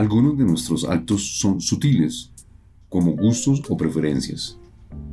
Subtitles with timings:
[0.00, 2.32] Algunos de nuestros actos son sutiles,
[2.88, 4.58] como gustos o preferencias,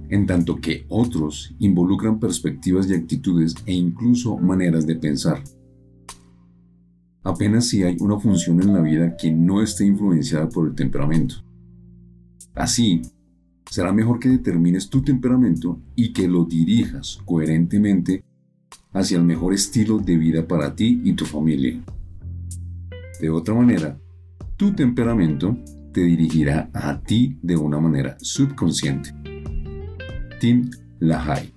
[0.08, 5.44] en tanto que otros involucran perspectivas y actitudes e incluso maneras de pensar.
[7.22, 11.36] Apenas si hay una función en la vida que no esté influenciada por el temperamento.
[12.56, 13.02] Así,
[13.70, 18.24] será mejor que determines tu temperamento y que lo dirijas coherentemente
[18.94, 21.78] hacia el mejor estilo de vida para ti y tu familia.
[23.20, 24.00] De otra manera,
[24.58, 25.56] tu temperamento
[25.94, 29.14] te dirigirá a ti de una manera subconsciente.
[30.40, 31.57] Tim LaHaye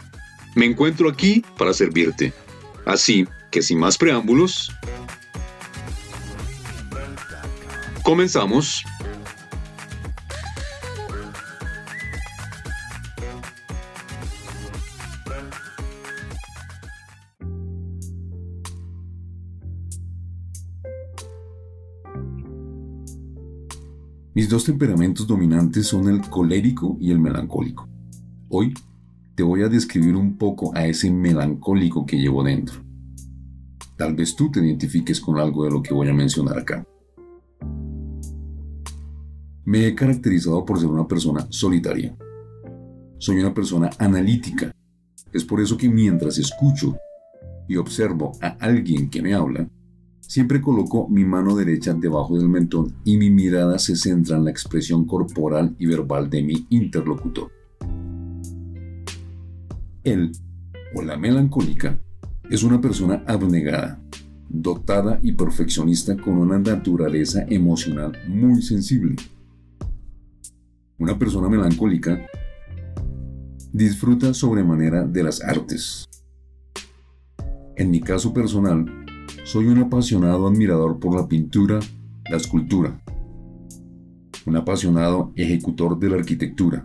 [0.55, 2.33] Me encuentro aquí para servirte.
[2.85, 4.71] Así que sin más preámbulos,
[8.03, 8.83] comenzamos.
[24.33, 27.87] Mis dos temperamentos dominantes son el colérico y el melancólico.
[28.49, 28.73] Hoy
[29.41, 32.83] te voy a describir un poco a ese melancólico que llevo dentro.
[33.97, 36.85] Tal vez tú te identifiques con algo de lo que voy a mencionar acá.
[39.65, 42.15] Me he caracterizado por ser una persona solitaria.
[43.17, 44.71] Soy una persona analítica.
[45.33, 46.95] Es por eso que mientras escucho
[47.67, 49.67] y observo a alguien que me habla,
[50.19, 54.51] siempre coloco mi mano derecha debajo del mentón y mi mirada se centra en la
[54.51, 57.60] expresión corporal y verbal de mi interlocutor.
[60.03, 60.31] Él,
[60.95, 61.99] o la melancólica,
[62.49, 64.01] es una persona abnegada,
[64.49, 69.15] dotada y perfeccionista con una naturaleza emocional muy sensible.
[70.97, 72.25] Una persona melancólica
[73.71, 76.05] disfruta sobremanera de las artes.
[77.75, 78.85] En mi caso personal,
[79.43, 81.79] soy un apasionado admirador por la pintura,
[82.29, 83.01] la escultura,
[84.45, 86.83] un apasionado ejecutor de la arquitectura,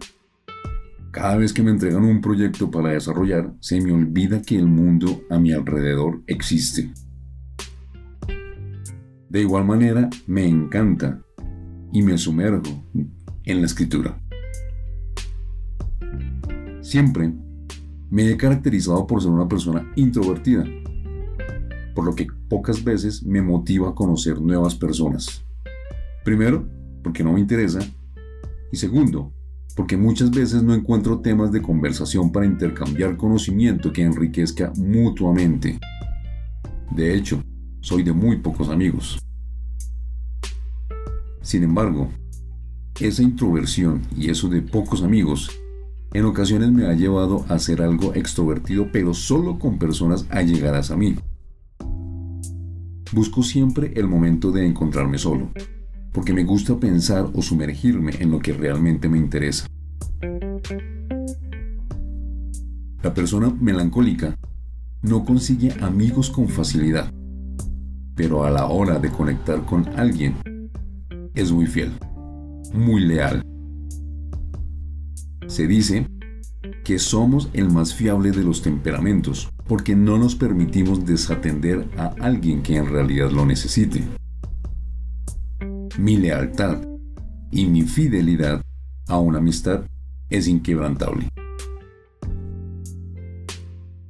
[1.16, 5.22] cada vez que me entregan un proyecto para desarrollar, se me olvida que el mundo
[5.30, 6.92] a mi alrededor existe.
[9.30, 11.22] De igual manera, me encanta
[11.90, 12.84] y me sumerjo
[13.44, 14.20] en la escritura.
[16.82, 17.32] Siempre
[18.10, 20.66] me he caracterizado por ser una persona introvertida,
[21.94, 25.42] por lo que pocas veces me motiva a conocer nuevas personas.
[26.26, 26.68] Primero,
[27.02, 27.78] porque no me interesa,
[28.70, 29.32] y segundo,
[29.76, 35.78] porque muchas veces no encuentro temas de conversación para intercambiar conocimiento que enriquezca mutuamente.
[36.90, 37.42] De hecho,
[37.80, 39.18] soy de muy pocos amigos.
[41.42, 42.08] Sin embargo,
[42.98, 45.50] esa introversión y eso de pocos amigos
[46.14, 50.96] en ocasiones me ha llevado a ser algo extrovertido, pero solo con personas allegadas a
[50.96, 51.16] mí.
[53.12, 55.50] Busco siempre el momento de encontrarme solo,
[56.16, 59.66] porque me gusta pensar o sumergirme en lo que realmente me interesa.
[63.02, 64.34] La persona melancólica
[65.02, 67.12] no consigue amigos con facilidad,
[68.14, 70.36] pero a la hora de conectar con alguien
[71.34, 71.92] es muy fiel,
[72.72, 73.42] muy leal.
[75.48, 76.06] Se dice
[76.82, 82.62] que somos el más fiable de los temperamentos porque no nos permitimos desatender a alguien
[82.62, 84.02] que en realidad lo necesite
[85.98, 86.78] mi lealtad
[87.50, 88.62] y mi fidelidad
[89.08, 89.82] a una amistad
[90.28, 91.28] es inquebrantable.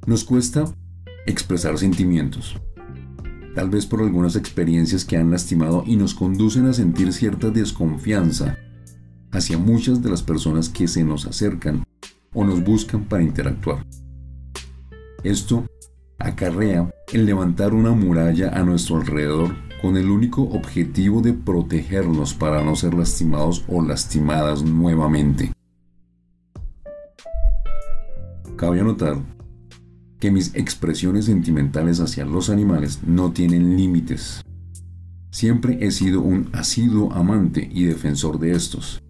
[0.05, 0.65] Nos cuesta
[1.25, 2.55] expresar sentimientos,
[3.55, 8.57] tal vez por algunas experiencias que han lastimado y nos conducen a sentir cierta desconfianza
[9.31, 11.83] hacia muchas de las personas que se nos acercan
[12.33, 13.85] o nos buscan para interactuar.
[15.23, 15.65] Esto
[16.19, 22.61] acarrea el levantar una muralla a nuestro alrededor con el único objetivo de protegernos para
[22.61, 25.53] no ser lastimados o lastimadas nuevamente.
[28.57, 29.17] Cabe anotar
[30.19, 34.43] que mis expresiones sentimentales hacia los animales no tienen límites.
[35.31, 39.01] Siempre he sido un asiduo amante y defensor de estos.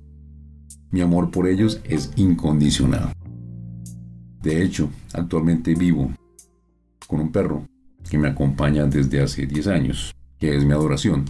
[0.91, 3.13] Mi amor por ellos es incondicional.
[4.44, 6.12] De hecho, actualmente vivo
[7.07, 7.65] con un perro
[8.07, 11.25] que me acompaña desde hace 10 años, que es mi adoración.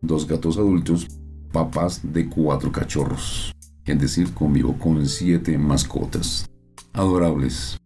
[0.00, 1.08] Dos gatos adultos,
[1.52, 3.52] papás de cuatro cachorros.
[3.84, 6.48] Es decir, convivo con siete mascotas.
[6.92, 7.76] Adorables.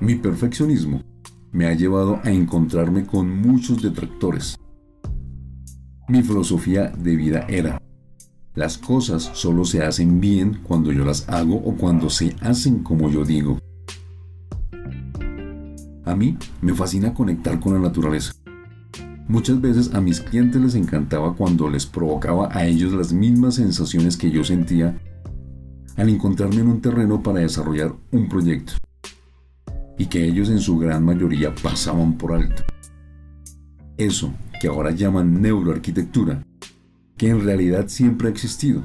[0.00, 1.02] Mi perfeccionismo
[1.52, 4.58] me ha llevado a encontrarme con muchos detractores.
[6.08, 7.80] Mi filosofía de vida era,
[8.54, 13.08] las cosas solo se hacen bien cuando yo las hago o cuando se hacen como
[13.08, 13.58] yo digo.
[16.12, 18.34] A mí me fascina conectar con la naturaleza.
[19.28, 24.18] Muchas veces a mis clientes les encantaba cuando les provocaba a ellos las mismas sensaciones
[24.18, 25.00] que yo sentía
[25.96, 28.74] al encontrarme en un terreno para desarrollar un proyecto
[29.96, 32.62] y que ellos en su gran mayoría pasaban por alto.
[33.96, 36.44] Eso que ahora llaman neuroarquitectura,
[37.16, 38.84] que en realidad siempre ha existido,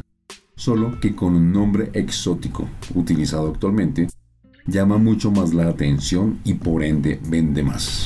[0.56, 4.08] solo que con un nombre exótico utilizado actualmente,
[4.68, 8.06] llama mucho más la atención y por ende vende más.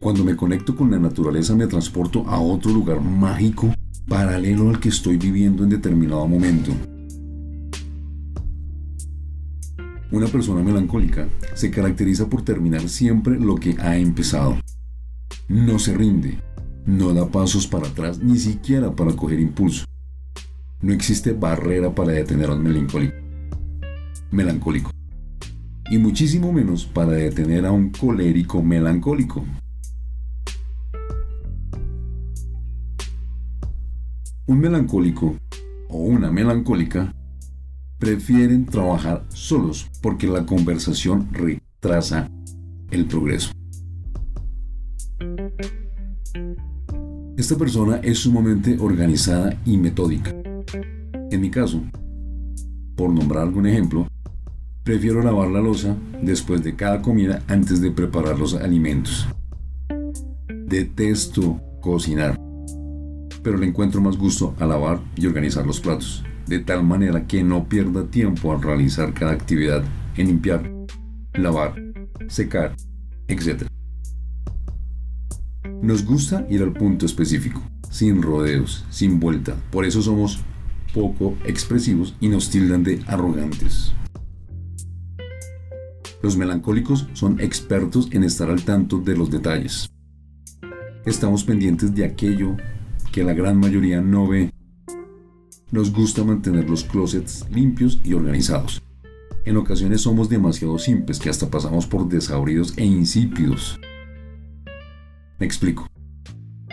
[0.00, 3.72] Cuando me conecto con la naturaleza me transporto a otro lugar mágico
[4.08, 6.72] paralelo al que estoy viviendo en determinado momento
[10.12, 14.58] Una persona melancólica se caracteriza por terminar siempre lo que ha empezado.
[15.48, 16.38] No se rinde,
[16.84, 19.86] no da pasos para atrás ni siquiera para coger impulso.
[20.82, 23.21] No existe barrera para detener a un melancólico.
[24.32, 24.90] Melancólico.
[25.90, 29.44] Y muchísimo menos para detener a un colérico melancólico.
[34.46, 35.36] Un melancólico
[35.90, 37.14] o una melancólica
[37.98, 42.30] prefieren trabajar solos porque la conversación retrasa
[42.90, 43.52] el progreso.
[47.36, 50.34] Esta persona es sumamente organizada y metódica.
[51.30, 51.82] En mi caso,
[52.96, 54.06] por nombrar algún ejemplo,
[54.84, 59.26] prefiero lavar la losa después de cada comida antes de preparar los alimentos.
[60.66, 62.38] Detesto cocinar,
[63.42, 67.42] pero le encuentro más gusto a lavar y organizar los platos de tal manera que
[67.42, 69.82] no pierda tiempo al realizar cada actividad
[70.16, 70.70] en limpiar,
[71.34, 71.74] lavar,
[72.28, 72.74] secar,
[73.28, 73.66] etc.
[75.80, 80.40] Nos gusta ir al punto específico, sin rodeos, sin vuelta, por eso somos
[80.92, 83.94] poco expresivos y nos tildan de arrogantes.
[86.22, 89.90] Los melancólicos son expertos en estar al tanto de los detalles.
[91.04, 92.56] Estamos pendientes de aquello
[93.12, 94.52] que la gran mayoría no ve
[95.72, 98.82] nos gusta mantener los closets limpios y organizados.
[99.46, 103.80] En ocasiones somos demasiado simples que hasta pasamos por desabridos e insípidos.
[105.40, 105.88] Me explico.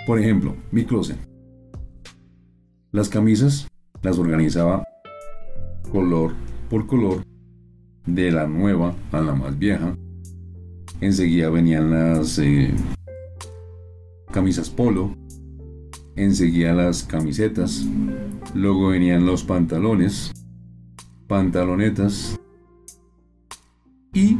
[0.05, 1.17] Por ejemplo, mi closet.
[2.91, 3.67] Las camisas
[4.01, 4.83] las organizaba
[5.91, 6.33] color
[6.69, 7.23] por color,
[8.05, 9.95] de la nueva a la más vieja.
[11.01, 12.73] Enseguida venían las eh,
[14.31, 15.15] camisas polo,
[16.15, 17.85] enseguida las camisetas,
[18.53, 20.31] luego venían los pantalones,
[21.27, 22.39] pantalonetas.
[24.13, 24.39] Y,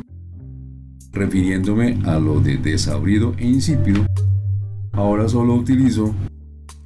[1.12, 4.06] refiriéndome a lo de desabrido e insípido,
[4.92, 6.14] ahora solo utilizo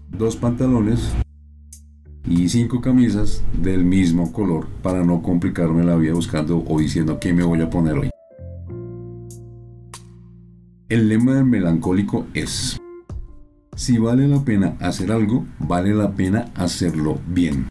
[0.09, 1.13] dos pantalones
[2.25, 7.33] y cinco camisas del mismo color para no complicarme la vida buscando o diciendo qué
[7.33, 8.09] me voy a poner hoy.
[10.89, 12.79] El lema del melancólico es
[13.75, 17.67] si vale la pena hacer algo, vale la pena hacerlo bien.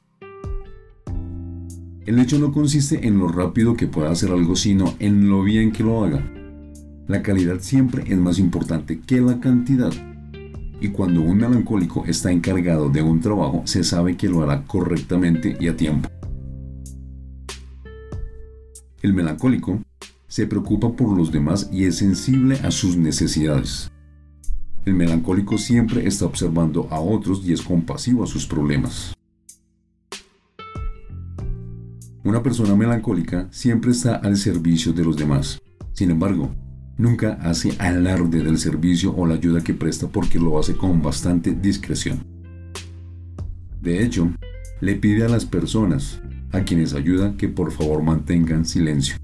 [2.04, 5.71] El hecho no consiste en lo rápido que pueda hacer algo, sino en lo bien
[5.71, 6.28] que lo haga.
[7.06, 9.92] La calidad siempre es más importante que la cantidad.
[10.83, 15.57] Y cuando un melancólico está encargado de un trabajo, se sabe que lo hará correctamente
[15.61, 16.09] y a tiempo.
[19.01, 19.81] El melancólico
[20.27, 23.93] se preocupa por los demás y es sensible a sus necesidades.
[24.85, 29.15] El melancólico siempre está observando a otros y es compasivo a sus problemas.
[32.25, 35.62] Una persona melancólica siempre está al servicio de los demás.
[35.93, 36.53] Sin embargo,
[37.02, 41.52] nunca hace alarde del servicio o la ayuda que presta porque lo hace con bastante
[41.52, 42.25] discreción.
[43.80, 44.30] De hecho,
[44.80, 46.21] le pide a las personas
[46.52, 49.16] a quienes ayuda que por favor mantengan silencio.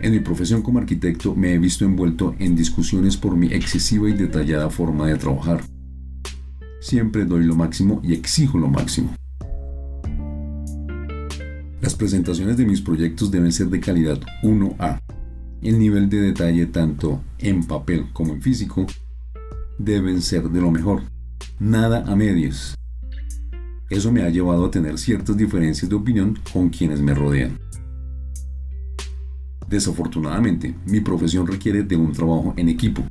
[0.00, 4.14] En mi profesión como arquitecto me he visto envuelto en discusiones por mi excesiva y
[4.14, 5.60] detallada forma de trabajar.
[6.80, 9.14] Siempre doy lo máximo y exijo lo máximo.
[11.82, 15.00] Las presentaciones de mis proyectos deben ser de calidad 1A.
[15.66, 18.86] El nivel de detalle tanto en papel como en físico
[19.78, 21.02] deben ser de lo mejor.
[21.58, 22.76] Nada a medias.
[23.90, 27.58] Eso me ha llevado a tener ciertas diferencias de opinión con quienes me rodean.
[29.68, 33.02] Desafortunadamente, mi profesión requiere de un trabajo en equipo.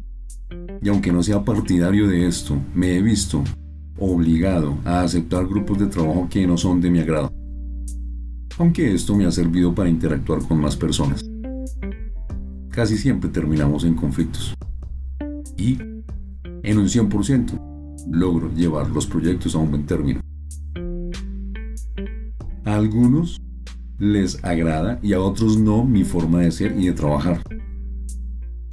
[0.82, 3.44] Y aunque no sea partidario de esto, me he visto
[4.00, 7.34] obligado a aceptar grupos de trabajo que no son de mi agrado
[8.58, 11.22] aunque esto me ha servido para interactuar con más personas.
[12.76, 14.54] Casi siempre terminamos en conflictos.
[15.56, 15.78] Y,
[16.62, 17.58] en un 100%,
[18.12, 20.20] logro llevar los proyectos a un buen término.
[22.66, 23.40] A algunos
[23.98, 27.42] les agrada y a otros no mi forma de ser y de trabajar.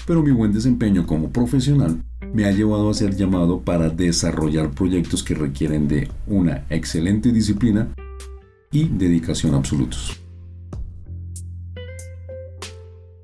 [0.04, 2.02] Pero mi buen desempeño como profesional
[2.35, 7.94] me ha llevado a ser llamado para desarrollar proyectos que requieren de una excelente disciplina
[8.73, 10.22] y dedicación absolutos.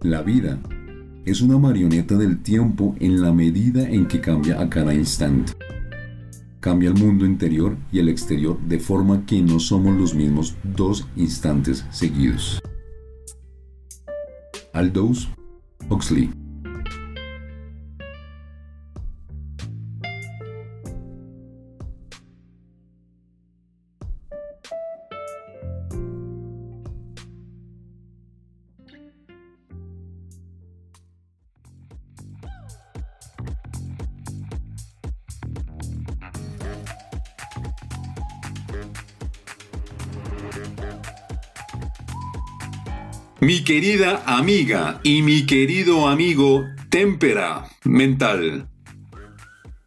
[0.09, 0.59] La vida
[1.27, 5.53] es una marioneta del tiempo en la medida en que cambia a cada instante.
[6.61, 11.07] Cambia el mundo interior y el exterior de forma que no somos los mismos dos
[11.15, 12.59] instantes seguidos.
[14.73, 15.29] Aldous
[15.91, 16.31] Huxley
[43.40, 48.68] Mi querida amiga y mi querido amigo Témpera Mental.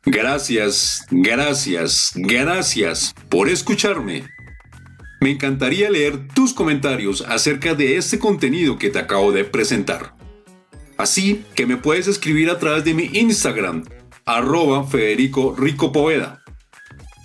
[0.05, 4.23] Gracias, gracias, gracias por escucharme.
[5.19, 10.15] Me encantaría leer tus comentarios acerca de este contenido que te acabo de presentar.
[10.97, 13.83] Así que me puedes escribir a través de mi Instagram,
[14.23, 15.91] arroba Federico Rico.